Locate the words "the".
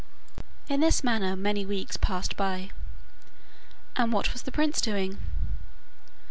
4.41-4.51